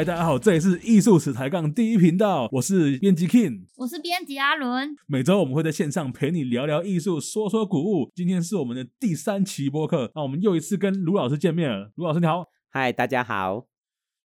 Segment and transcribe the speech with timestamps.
[0.00, 4.96] 嗨，大家好，这里是艺术史抬杠第一频道，我是编辑 King，我是编辑阿伦。
[5.06, 8.10] 每周我们会在线上陪你聊聊艺术，说说古物。
[8.14, 11.92] 今天是我们的第三期播客，那我们又一次跟卢老师见面了。
[11.96, 13.66] 卢老师你好，嗨，大家好。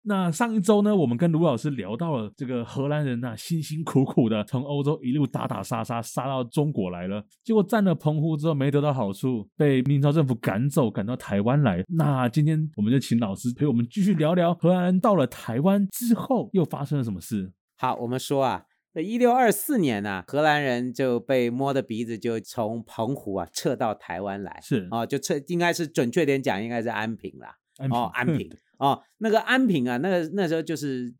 [0.07, 11.83] 那上一周呢，我们跟卢老师聊到了这个荷兰人呐、啊，辛辛苦苦的从欧洲一路打打杀杀杀到中国来了，结果占了澎湖之后没得到好处，被明朝政府赶走，赶到台湾来。
[11.87, 17.51] 那今天我们就请老师陪我们继续聊聊荷兰人到了台湾之后又发生了什么事。
[17.77, 28.47] 好，我们说啊，在一六二四年呢、啊，荷兰人就被摸着鼻子就从澎湖啊撤到台湾来，是啊、哦，就撤，应该是准确点讲，应该是安平啦，安平哦，安平。
[28.77, 31.13] 哦，那个安平啊，那个那时候就是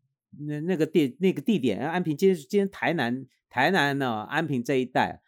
[0.46, 5.20] 那那个地那个地点，安平今天今天台南台南呢、哦，安平这一带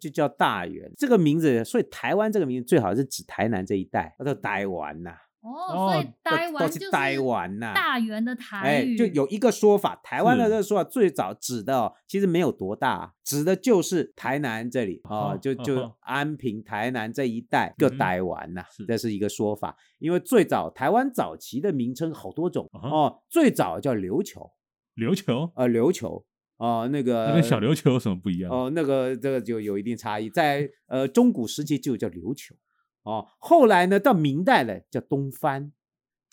[0.00, 5.16] 就叫大员这个名字，所以台湾这个名字最好是指台南这一带，叫做台湾呐。
[5.42, 8.94] 哦，所以台湾就是台湾呐，大员的台语。
[8.94, 19.76] 哎，就有一个说法，台湾的这个说法最早指的哦，其实没有多大，指的就是台南这里哦，就就安平、台南这一带就台湾呐，这是一个说法。
[19.98, 24.52] 因为最早台湾早期的名称好多种哦，最早叫琉球，
[24.94, 26.24] 琉球呃，琉球
[26.58, 28.48] 哦，那个跟小琉球有什么不一样？
[28.48, 32.54] 哦，那个这个就有一定差异，在呃中古时期就叫琉球。
[33.02, 35.72] 哦，后来呢，到明代了叫东番，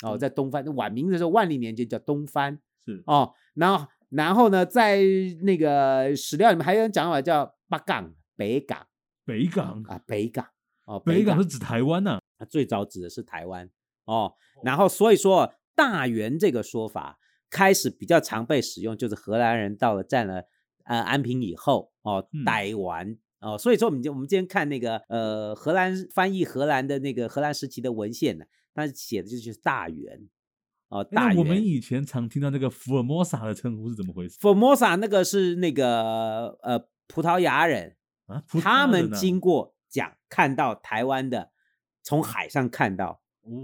[0.03, 3.03] 哦，在东番晚明的时候，万历年间叫东番，是。
[3.07, 5.01] 哦，然后然后呢，在
[5.41, 8.87] 那个史料里面还有人讲法叫八港，北港，
[9.25, 9.83] 北港。
[9.87, 10.45] 啊，北港
[10.85, 13.69] 哦，北港是指台湾呐，啊，最早指的是台湾
[14.05, 14.33] 哦，
[14.63, 20.43] 然后所以说大员这个说法开始比较常被使用，就是荷兰人到了占了
[20.85, 23.17] 呃安平以后哦，台湾。
[23.41, 30.27] 哦，所以说我们就我们今天看那个呃荷兰翻译荷兰的那个荷兰时期的文献呢，它写的就是大员
[30.89, 31.37] 哦，大元。
[31.37, 34.35] 我们以前常听到那个福尔摩萨的称呼是怎么回事？
[34.41, 36.77] 福尔摩萨那个是那个呃
[37.07, 37.95] 葡萄牙人
[38.25, 41.51] 啊，他们经过讲看到台湾的，
[42.03, 43.21] 从海上看到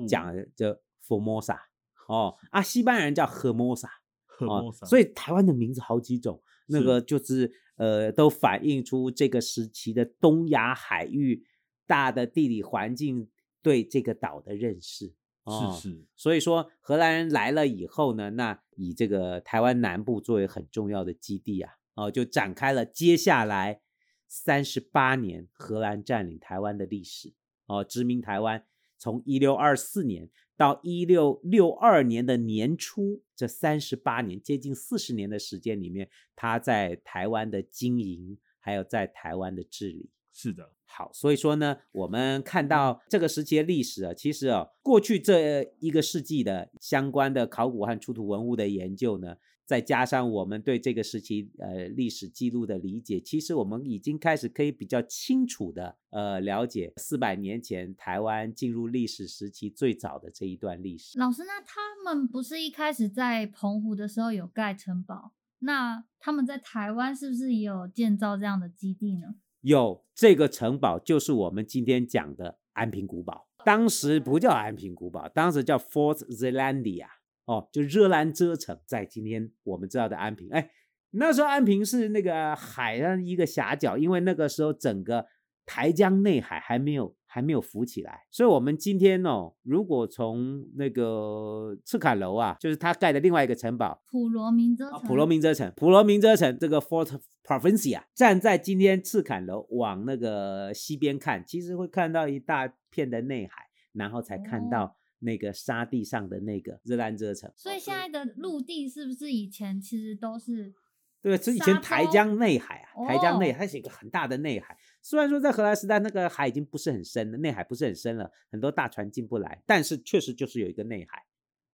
[0.07, 1.59] 讲的就福尔摩萨
[2.07, 3.90] 哦啊，西班牙人叫荷摩萨，
[4.25, 7.52] 荷摩萨，所以台湾的名字好几种，那个就是。
[7.75, 11.46] 呃，都反映出这个时期的东亚海域
[11.86, 13.30] 大的地理环境
[13.62, 15.13] 对这个岛的认识。
[15.44, 23.81] 哦、是是，所以说荷兰人来了以后呢，那以这个台湾南部作为很重要的基地啊，哦，就展开了接下来
[24.28, 27.34] 三十八年荷兰占领台湾的历史。
[27.68, 28.66] 哦，殖民台湾
[28.97, 30.30] 从一六二四年。
[30.58, 40.10] 到一六六二年的年初，这三十八年，接近四十年的时间里面，他在台湾的经营，还有在台湾的治理。
[40.32, 49.38] 是的，好，所以说呢，我们看到这个时期的历史啊，其实啊，过去这一个世纪的相关的考古和出土文物的研究呢。
[49.66, 61.18] 再加上我们对这个时期呃历史记录的理解，其实我们已经开始可以比较清楚的呃了解四百年前台湾进入历史时期最早的这一段历史。
[61.18, 65.31] 老师，那他们不是一开始在澎湖的时候有盖城堡？
[65.59, 69.36] 那他们在台湾是不是也有建造这样的基地呢？
[69.62, 77.08] 有，这个城堡就是我们今天讲的安平古堡，当时不叫安平古堡，当时叫 Fort Zeelandia。
[77.45, 80.72] 哦，就热兰遮城，在今天我们知道的安平，哎，
[81.11, 85.28] 那时候安平是那个海上一个狭角，因为那个时候整个
[85.66, 104.85] 台江内海还没有还没有浮起来，所以我们今天哦，如果从那个赤坎楼啊，就是他盖的另外一个城堡，普罗明遮城，普罗明遮城，普罗明遮城这个 Fort Provincia，站在今天赤坎楼往那个西边看，其实会看到一大片的内海，然后才看到。
[104.85, 104.91] 哦
[105.25, 110.74] 那个沙地上的那个热兰遮城，所以现在的陆地是不是以前其实都是？
[111.22, 114.77] 对，是以前台江内海啊，台江内海它是一个很大的内海。
[115.01, 121.25] 虽然说在荷兰时代那个海已经不是很深了，内海不是很深了，很多大船进不来，但是确实就是有一个内海，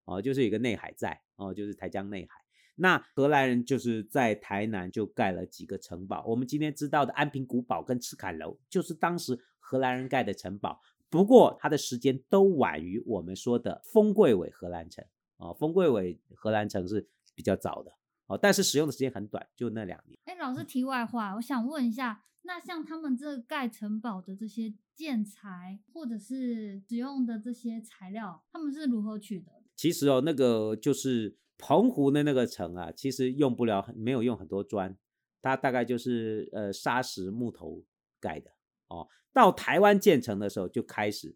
[0.05, 2.39] 哦，就是有一个内海在，哦，就是台江内海。
[2.75, 10.79] 那荷兰人就是在台南就盖了几个城堡，我们今天知道的安平古堡跟赤坎楼，就是当时荷兰人盖的城堡。
[11.11, 15.05] 不过，它的时间都晚于我们说的丰贵尾荷兰城
[15.35, 17.91] 啊，丰贵伟荷兰城是比较早的
[18.27, 20.17] 哦，但是使用的时间很短，就那两年。
[20.23, 29.51] 哎，老师，题外话，我想问一下，那像他们这盖城堡的这些建材，或者是使用的这些材料，他们是如何取得？
[29.75, 34.97] 其实哦，那个就是澎湖的那个城啊，其实用不了，没有用很多砖，
[35.41, 37.83] 它大概就是呃砂石木头
[38.21, 38.51] 盖的。
[38.87, 41.35] 哦，到台湾建成的时候就开始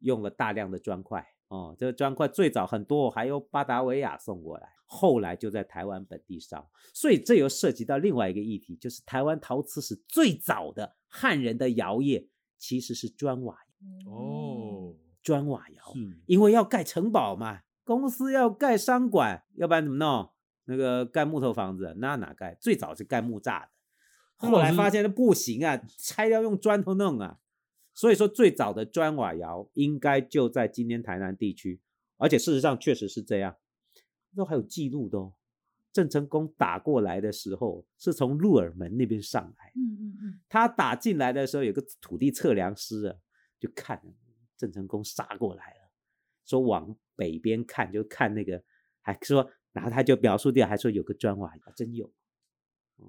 [0.00, 6.70] 用了大量的砖块哦，这个砖块最早很多还由巴达维亚送过来后来就在台湾本地烧。
[6.92, 12.28] 所以这又涉及到另外一个议题，就是台湾陶瓷史最早的汉人的窑业
[12.58, 13.58] 其实是砖瓦
[14.06, 20.30] 哦，砖瓦窑，是因为要盖城堡嘛，公司要盖商馆，要不然怎么弄？
[20.64, 22.56] 那个盖木头房子，那哪盖？
[22.60, 23.68] 最早是盖木栅的，
[24.36, 27.40] 后来发现不行啊，拆掉用砖头弄啊。
[27.94, 31.80] 所以说，最早的砖瓦窑应该就在今天台南地区，
[32.18, 33.56] 而且事实上确实是这样，
[34.36, 35.32] 都还有记录的哦。
[35.92, 43.16] 郑成功打过来的时候，是从鹿耳门那边上来，嗯嗯嗯，他打进来的时候，有个土地测量师啊，
[43.58, 44.02] 就看
[44.58, 45.90] 郑成功杀过来了，
[46.44, 48.62] 说往北边看，就看那个，
[49.00, 52.12] 还说，然后他就描述掉，还说有个砖瓦窑，真有。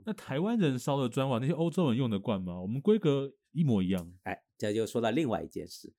[0.06, 2.60] 那台湾人烧的砖瓦，那些欧洲人用得惯吗？
[2.62, 4.12] 我们规格一模一样。
[4.24, 5.94] 哎，这就说到另外一件事，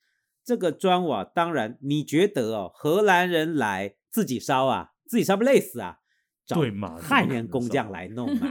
[0.44, 5.98] 这个砖瓦，当然你觉得哦，荷兰人来自己烧啊，自己烧不累死啊？
[6.46, 6.96] 对嘛？
[6.96, 8.46] 汉人工匠来弄嘛，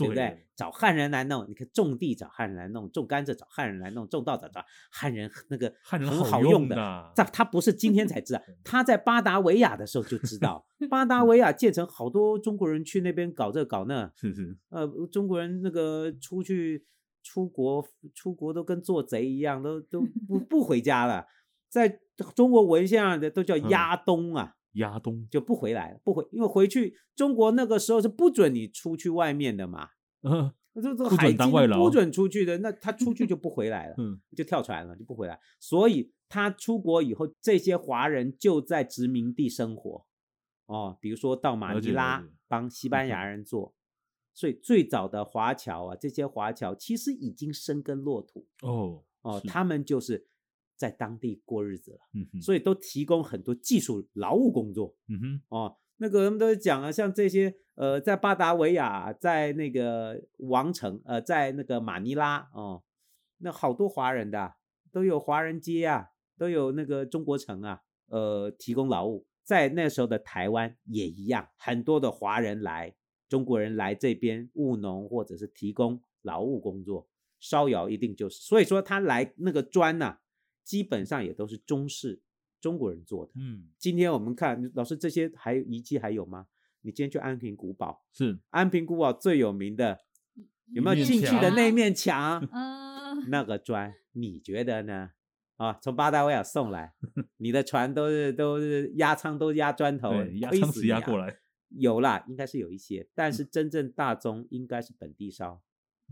[0.00, 0.46] 对不对？
[0.56, 6.76] 找汉人来弄，你看种地找汉人来弄，种甘蔗找汉人来弄，种稻子找汉人那个汉人很好用的。
[7.16, 10.66] 他他不是今天才知道， 他在巴达维亚的时候就知道。
[10.90, 14.56] 巴达维亚建成，好多中国人去那边搞这搞那，是是。
[14.68, 16.84] 呃，中国人那个出去
[17.22, 21.26] 出国出国都跟做贼一样，都都不 不回家了，
[21.70, 22.00] 在
[22.34, 24.56] 中国文献上的都叫押东啊。
[24.74, 29.88] 押东就不回来了，不回，因为回去中国那个时候是不准你出去外面的嘛，
[30.22, 35.40] 嗯，这这海禁不准出去的，那他出去就不回来了， 嗯，就跳船了，就不回来。
[35.58, 40.06] 所以他出国以后，这些华人就在殖民地生活，
[40.66, 43.74] 哦，比如说到马尼拉帮西班牙人做，
[44.32, 50.29] 所以最早的华侨啊，这些华侨其实已经生根落土，哦哦，他们就是。
[50.80, 62.82] 在当地过日子了，嗯哼，所以都提供很多技术劳务工作，嗯哼，哦，那个人们都讲啊，像这些呃，在巴达维亚，在那个王城，呃，在那个马尼拉，哦，
[63.40, 64.54] 那好多华人的，
[64.90, 66.06] 都有华人街啊，
[66.38, 72.94] 都有那个中国城啊，呃，提供劳务，在那时候的台湾也一样，很多的华人来，
[73.28, 77.06] 中国人来这边务农或者是提供劳务工作，
[77.38, 80.20] 烧窑一定就是，所以说他来那个砖呐、啊。
[80.62, 82.20] 基本上也都是中式
[82.60, 83.32] 中国人做的。
[83.36, 86.46] 嗯，今天我们看老师这些还遗迹还有吗？
[86.82, 89.98] 你今天去安平古堡，是安平古堡最有名的，
[90.72, 92.42] 有没有进去的那面墙？
[92.52, 95.10] 嗯，那个砖，你觉得呢？
[95.56, 96.94] 啊，从巴达维亚送来，
[97.36, 105.60] 你的船都是都是压舱都压砖头，压舱石压过来，有啦，应该是有一些，但是真正大宗应该是本地烧。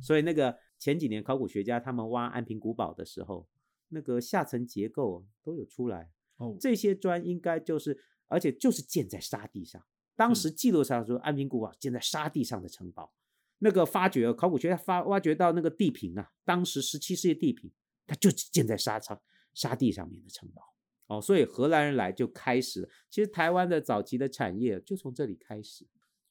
[0.02, 3.48] 所以那个前几年考古学家他们挖安平古堡的时候。
[3.88, 9.82] 那个下层结构都有出来，哦，这些砖应该就是，而且就是建在沙地上。
[10.14, 13.12] 当时记录上说，安平古堡建在沙地上的城堡。
[13.58, 17.70] 那个发掘，考古学家发挖掘到那个地坪啊，当时十七世纪地坪，
[18.06, 19.20] 它就是建在沙场
[19.54, 20.62] 沙地上面的城堡。
[21.06, 22.88] 哦，所以荷兰人来就开始了。
[23.10, 25.86] 其实台湾的早期的产业就从这里开始。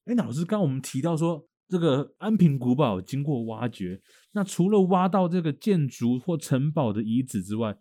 [0.06, 1.48] 哎，老师，刚刚我们提到说。
[1.68, 4.02] 这个安平古堡经过挖掘，
[4.32, 7.78] 那除了挖到这个建筑或城堡的遗址之外，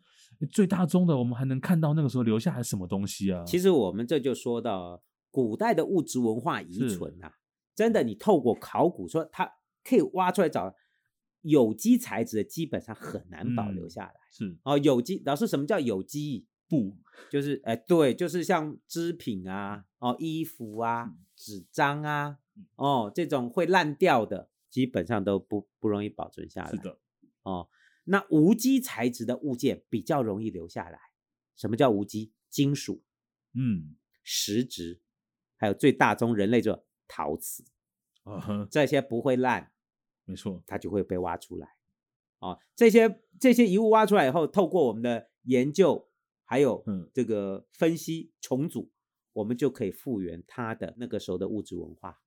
[0.51, 3.45] 最大宗的我们还能看到那个时候留下来什么东西啊？
[3.45, 7.33] 其实我们这就说到古代的物质文化遗存啊，
[7.75, 9.51] 真的，你透过考古说它
[9.85, 10.75] 可以挖出来找
[11.43, 14.13] 有机材质的，基本上很难保留下来。
[14.41, 16.47] 嗯、是哦，有机老师什么叫有机？
[16.69, 16.97] 不
[17.31, 22.39] 就是哎对，就是像织品啊，哦衣服啊，纸张啊。
[22.77, 26.71] 哦，这种会烂掉的，基本上都不不容易保存下来。
[26.71, 26.99] 是的，
[27.43, 27.69] 哦，
[28.05, 30.99] 那无机材质的物件比较容易留下来。
[31.55, 32.33] 什么叫无机？
[32.49, 33.03] 金属，
[33.53, 35.03] 嗯，石质，
[35.57, 37.65] 还有最大宗人类做陶瓷，
[38.23, 39.73] 啊哈，这些不会烂，
[40.25, 41.77] 没错，它就会被挖出来。
[42.39, 46.09] 哦，这些这些遗物挖出来以后，透过我们的研究，
[46.45, 46.83] 还有
[47.13, 48.91] 这个分析重组，
[49.35, 52.23] 我们就可以复原它的那个时候的物质文化。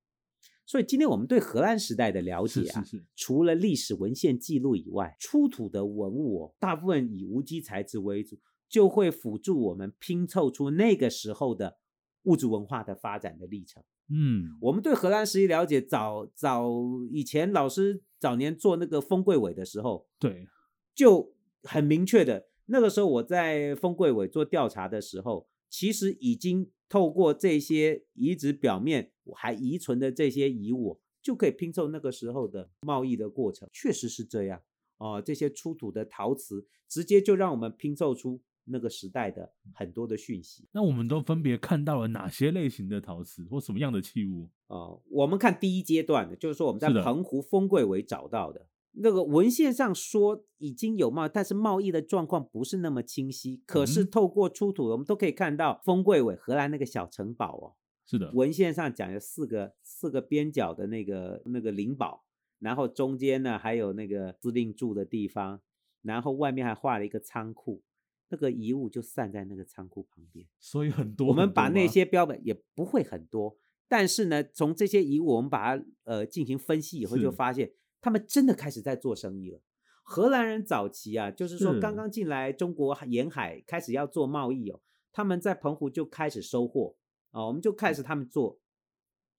[0.70, 8.38] 所以今天我们对荷兰时代的了解啊，是是是，除了历史文献记录以外，出土的文物哦，大部分以无机材质为主，
[8.70, 11.80] 就会辅助我们拼凑出那个时候的
[12.26, 13.82] 物质文化的发展的历程。
[14.10, 16.70] 嗯，我们对荷兰时期了解，早早
[17.12, 20.48] 以前老师早年做那个风柜尾的时候，对，
[20.94, 21.34] 就
[21.64, 29.12] 很明确的，那个时候我在风柜尾做调查的时候，其实已经透过这些遗址表面。
[29.34, 34.62] 还遗存的这些遗物，就可以拼凑那个时候的贸易的过程，确实是这样
[34.98, 35.22] 哦。
[35.24, 40.68] 这些出土的陶瓷，直接就让我们拼凑出那个时代的很多的讯息。
[40.72, 44.50] 那我们都分别看到了哪些类型的陶瓷或什么样的器物？
[44.68, 53.64] 哦，我们看第一阶段的，就是说我们在澎湖丰贵尾找到的，那个文献上说已经有贸易，但是贸易的状况不是那么清晰。
[53.66, 57.74] 可是透过出土，我们都可以看到丰贵尾荷兰那个小城堡哦。
[58.10, 62.26] 是的，文献上讲有四个四个边角的那个那个灵堡，
[62.58, 65.62] 然后中间呢还有那个司令住的地方，
[66.02, 67.84] 然后外面还画了一个仓库，
[68.30, 70.48] 那个遗物就散在那个仓库旁边。
[70.60, 73.56] 所以很多，我们把那些标本也不会很多，
[73.88, 79.62] 但是呢，从这些遗物我们把它呃进行分析以后，就发现他们真的开始在做生意了。
[80.02, 86.96] 荷兰人早期啊，就是说刚刚进来中国沿海开始要做贸易哦，他们在澎湖就开始收货。
[87.32, 88.60] 啊、哦，我们就开始他们做，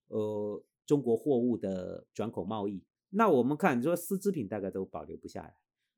[0.08, 2.84] 呃，中国货物的转口贸易。
[3.10, 5.56] 那我们看，你说丝织品大概都保留不下来，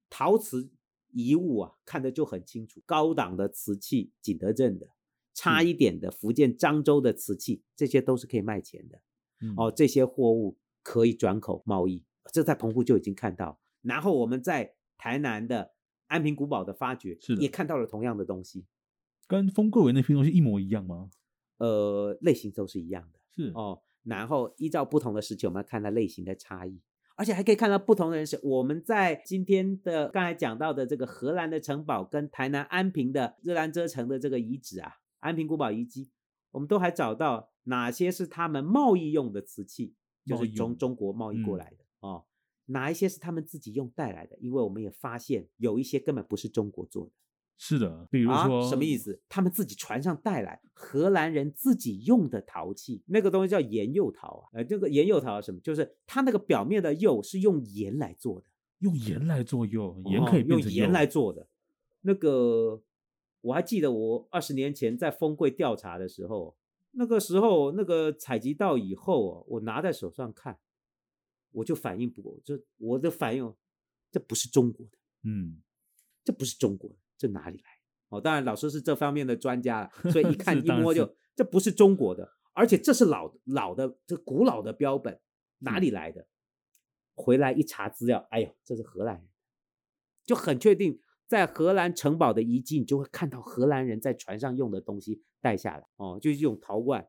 [0.09, 0.71] 陶瓷
[1.11, 2.83] 遗物啊，看得就很清楚。
[2.87, 4.89] 高档的瓷器，景德镇的，
[5.35, 9.03] 差一点的福建漳州的瓷器，这些都是可以卖钱的。
[9.43, 13.61] 嗯、哦，这些货物可以转口贸易，这在澎湖就已经看到。
[13.83, 15.75] 然后我们在台南的
[16.07, 18.65] 安平古堡的发掘，是，也看到了同样的东西，
[19.27, 21.11] 跟风柜尾那批东西一模一样吗？
[21.59, 23.81] 呃，类型都是一样的，是哦。
[24.03, 26.81] 然后依照不同的时期，我们要看它类型的差异，
[27.15, 36.11] 而且还可以看到不同的人是我们在今天的刚才讲到的这个荷兰的城堡跟台南安平的热兰遮城的这个遗址啊，安平古堡遗迹，
[36.51, 39.95] 我们都还找到哪些是他们贸易用的瓷器，
[40.27, 42.25] 就是从中国贸易过来的、嗯、哦。
[42.67, 44.37] 哪一些是他们自己用带来的？
[44.39, 47.13] 因为我们也发现有一些根本不是中国做的。
[47.59, 49.21] 是的，比如说、啊、什么意思？
[49.29, 54.49] 他们自己船上带来荷兰人自己用的陶器，那个东西叫盐釉陶啊。
[54.55, 55.61] 呃，这个盐釉陶是什么？
[55.61, 58.47] 就是它那个表面的釉是用盐来做的，
[58.81, 61.47] 用盐来做釉，盐可以变成用盐来做的。
[62.01, 62.83] 那个
[63.43, 66.57] 我还记得，我二十年前在丰柜调查的时候，
[66.91, 70.59] 那个时候那个采集到以后，我拿在手上看，
[71.53, 73.55] 我就反应不过，就我的反应，
[74.11, 75.63] 这不是中国的，嗯，
[76.25, 76.97] 这不是中国的。
[77.23, 77.71] 这哪里来？
[78.09, 85.21] 哦，当然老师是这方面的专家，所以一 看一摸就，这不是中国的，而且这是老老的，这古老的标本，
[85.61, 86.27] 哪里来的？
[87.15, 89.29] 回来一查资料，哎呦，这是荷兰人，
[90.25, 97.07] 就很确定，在荷兰城堡的遗迹，你就会看到荷兰人在船上用的东西带下来，哦，就是这种陶罐。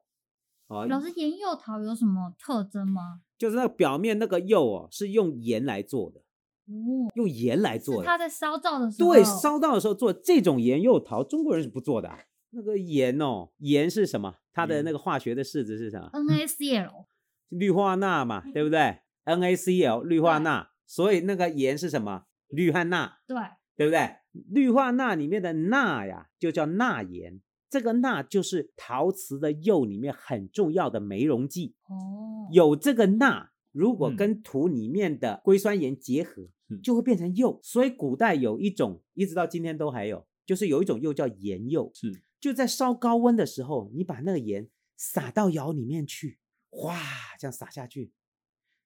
[0.67, 3.24] 哦，老师，盐釉陶有什么特征吗？
[3.38, 6.22] 就是那个表面那个釉哦，是用盐来做的。
[6.65, 8.08] 哦，用盐来做的。
[8.08, 12.20] 他在烧造的时候，对，烧造的时候做这种盐釉陶，中国人是不做的、啊。
[12.51, 14.36] 那个盐哦，盐是什么？
[14.53, 17.05] 它的那个化学的式子是什么？NaCl，
[17.50, 20.70] 氯化钠嘛，对不对？NaCl，氯化钠。
[20.86, 22.25] 所以那个盐是什么？
[22.50, 23.17] 氯和钠。
[23.27, 23.38] 对，
[23.75, 24.17] 对不对？
[24.51, 27.41] 氯化钠里面的钠呀，就叫钠盐。
[27.70, 31.75] 这个钠就是陶瓷的釉里面很重要的酶溶剂。
[31.89, 33.50] 哦，有这个钠。
[33.73, 37.59] 如果跟土里面的硅酸盐结合，嗯，就会变成釉。
[37.61, 41.91] 所以古代有一种，一直到今天都还有，就是有一种釉叫盐釉。
[41.93, 46.37] 是，就在烧高温的时候，你把那个盐撒到窑里面去，
[46.69, 46.95] 哗，
[47.39, 48.11] 这样撒下去，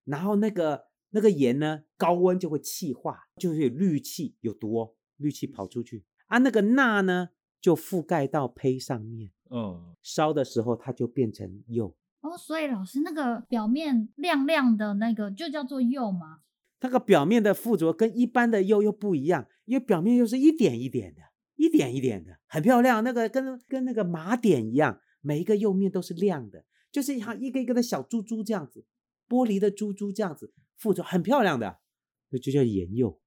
[0.06, 6.06] 然后那个那个盐呢，高温就会气化，就是有氯气，有毒哦，氯气跑出去。
[6.28, 7.30] 啊，那个钠呢，
[7.60, 11.96] 就覆盖到胚上面，嗯，烧的时候它就变成釉。
[12.28, 16.40] 哦，所以老师那个表面亮亮的那个就叫做釉吗？
[16.82, 21.22] 那个表面的附着跟一般的釉又不一样，因为表面又是一点一点的，
[21.56, 23.02] 一点一点的，很漂亮。
[23.04, 28.86] 那个跟跟那个麻点一样，每一个釉面都是亮的，就是像一个一个的小珠珠这样子，
[29.30, 31.80] 玻璃的珠珠这样子附着，很漂亮的，
[32.32, 33.22] 那就叫盐釉。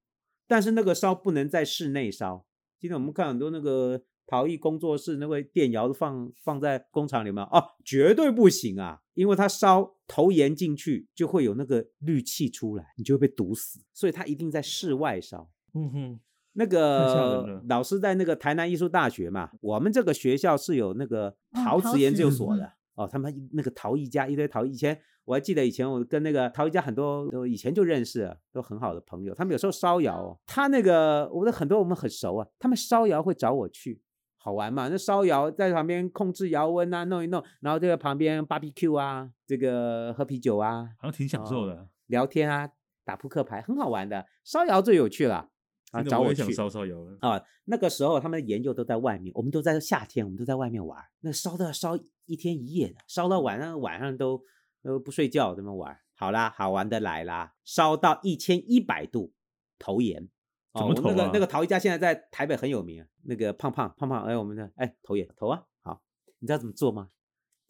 [0.47, 2.47] 但是那个烧不能在室内烧。
[2.79, 4.05] 今天我们看很多那个。
[4.31, 9.01] 陶艺工作室那位电窑放放在工厂里面哦，绝对不行啊！
[9.15, 15.51] 因为它烧投盐进去就会有那个氯气出来，你就会被毒死，所以它一定在室外烧。
[15.75, 16.21] 嗯哼，
[16.53, 29.35] 那个老师在那个台南艺术大学嘛，我们这个学校是有那个陶瓷研究所的哦，哦，他们那个陶艺家一堆陶艺，以前我还记得以前我跟那个陶艺家很多都以前就认识了，都很好的朋友。
[29.35, 34.01] 他们有时候烧窑，他那个我的很多我们很熟啊，他们烧窑会找我去。
[34.43, 34.89] 好玩嘛？
[34.89, 41.87] 那烧窑在旁边控制窑温啊，弄一弄，然后这个旁边 barbecue 啊，这个喝啤酒啊，好像挺享受的。
[42.07, 42.71] 聊天啊，
[43.05, 44.25] 打扑克牌，很好玩的。
[44.43, 45.51] 烧窑最有趣了
[45.93, 46.03] 啊！
[46.03, 47.43] 找我去烧烧窑啊！
[47.67, 50.99] 那个时候他们的研究都在外面，我们都在夏天，我们都在外面玩。
[51.21, 54.43] 那烧都要烧一天一夜的，烧到晚上晚上都
[54.83, 55.95] 都不睡觉，这么玩。
[56.15, 57.53] 好啦，好玩的来啦！
[57.65, 59.35] 烧到一千一百度
[59.79, 60.29] 投盐，
[60.75, 61.15] 怎么投啊？
[61.17, 66.03] 那个那个陶艺家现在在台北很有名啊，那个胖胖胖胖，哎，我们的哎投也投啊，好，
[66.39, 67.11] 你知道怎么做吗？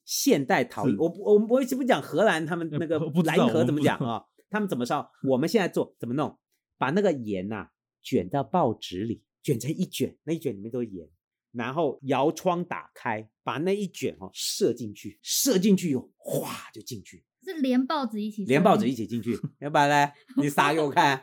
[0.04, 4.24] 现代陶艺，我我们不会不讲荷兰他们那个莱茵河怎么讲啊？
[4.50, 5.08] 他们怎么烧？
[5.28, 6.36] 我们现在做怎么弄？
[6.76, 7.68] 把那个盐呐
[8.02, 11.08] 卷到报纸里，卷成一卷，那一卷里面都是盐，
[11.52, 21.22] 然后摇窗打开，把那一卷哦射进去，射进去以后哗就进去，是连报纸一起，连报纸一起进去， 要不然呢，你撒给我看，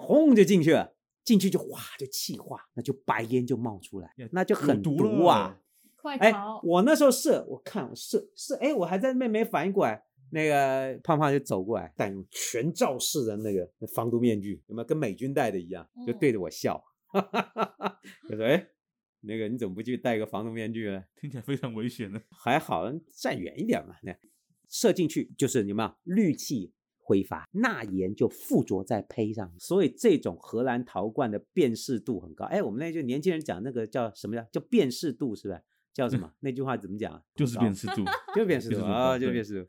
[0.00, 5.60] 轰就进去了，进去就哗就气化，那就白烟就冒出来，那就很毒啊！
[5.96, 10.02] 快哎，我那时候射，我看我射射，哎，我还在那边没反应过来。
[10.32, 15.84] 那个胖胖就走过来，戴用全罩式的那个防毒面具，有没有跟美军戴的一样？
[16.06, 18.68] 就对着我笑，哈哈哈哈，就说：“哎，
[19.22, 21.02] 那个你怎么不去戴个防毒面具呢？
[21.20, 22.90] 听起来非常危险呢。”还好，
[23.20, 23.96] 站远一点嘛。
[24.04, 24.16] 那
[24.68, 32.44] 射进去就是有没有氯气挥发，钠盐就附着在胚上，所以这种荷兰陶罐的辨识度很高。
[32.44, 35.60] 哎，我们那就年轻人讲那个叫什么叫叫辨识度是吧？
[35.92, 36.28] 叫什么？
[36.28, 37.20] 嗯、那句话怎么讲？
[37.34, 38.04] 就是辨识度，
[38.36, 39.68] 就辨识度啊，就辨识度。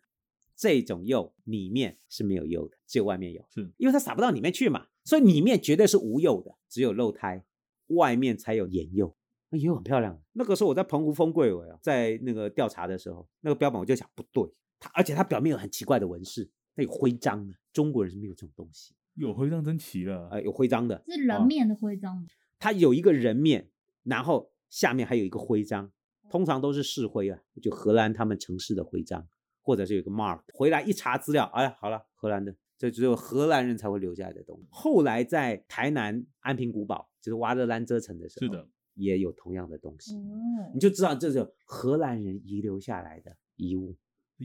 [0.56, 7.44] 这种釉里面是没有釉的，只有外面有，是因为它撒不到里面去嘛，所以里面绝对是无釉的，只有露胎，
[7.88, 9.16] 外面才有盐釉。
[9.50, 10.22] 那釉很漂亮。
[10.34, 14.48] 那个时候我在澎湖风柜尾啊，在那个调查的时候，那个标本我就想不对，
[14.80, 16.48] 它而且它表面有很奇怪的纹饰，
[16.82, 18.94] 它有徽章的，中国人是没有这种东西。
[19.14, 22.26] 有徽章真奇了，呃，有徽章的，是人面的徽章。
[22.58, 23.70] 它有一个人面，
[24.04, 25.92] 然后下面还有一个徽章，
[26.30, 29.28] 通常都是市徽啊，就荷兰他们城市的徽章。
[29.64, 34.68] 或者是有个 mark，回来一查资料，哎，好了，荷兰的，这只有荷兰人才会留下来的东西。
[34.72, 43.96] 后来在台南安平古堡，就是挖热兰遮城的时候，是的，也有同样的东西，嗯、你就知道这是荷兰人遗留下来的遗物。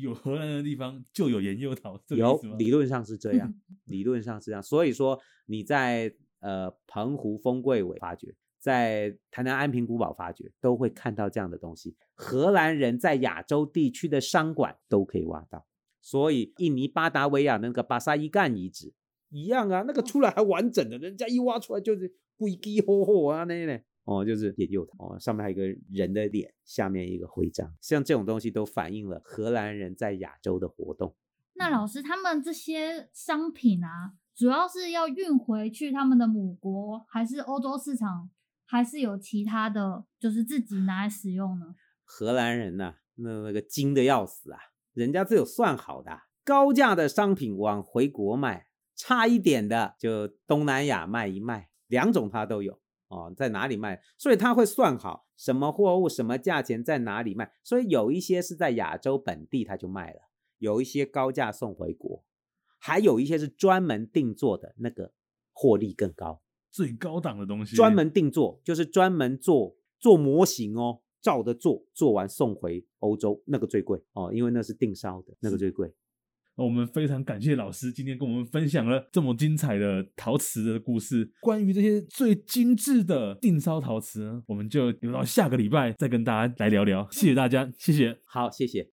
[0.01, 3.53] 有荷兰的地方就有盐釉陶，有 理论上是这样，
[3.85, 4.63] 理论上是这样。
[4.63, 8.35] 所以说你在呃澎湖丰贵尾发掘。
[8.59, 11.95] 在台南安平古堡发掘，都会看到这样的东西。
[12.17, 15.65] 荷兰人在亚洲地区的商馆都可以挖到，
[16.03, 18.93] 所以印尼巴达维亚那个巴沙伊干遗址
[19.31, 31.15] 一样啊，那个出来还完整的，人家一挖出来就是龟鸡吼吼啊那那哦，就是盐釉哦，上面还有一个人的脸，下面一个徽章，像这种东西都反映了荷兰人在亚洲的活动。
[31.55, 38.31] 那老师，他们这些商品啊，主要是要运回去他们的母国，还是欧洲市场？
[38.69, 41.77] 还是有其他的就是自己拿来使用呢？
[42.03, 44.59] 荷兰人呐、啊，那那个精的要死啊，
[44.93, 48.67] 人家都有算好的，高价的商品往回国卖，
[48.97, 54.03] 差一点的就东南亚卖一卖，两种他都有哦，在哪里卖？
[54.17, 60.21] 所以他会算好什么货物什么价钱在哪里卖，所以有一些是在亚洲本地他就卖了，
[60.59, 62.25] 有一些高价送回国，
[62.79, 65.13] 还有一些是专门定做的，那个
[65.53, 66.43] 获利更高。
[66.71, 75.95] 最高档的东西，专门定做，就是专门做做模型哦，照着做，做完送回欧洲，那个最贵哦，因为那是定烧的，那个最贵。
[76.57, 81.31] 那我们非常感谢老师今天跟我们分享了这么精彩的陶瓷的故事。
[81.41, 87.07] 关于这些最精致的定烧陶瓷，我们就留到下个礼拜再跟大家来聊聊。
[87.11, 88.96] 谢谢大家，谢谢，好，谢谢。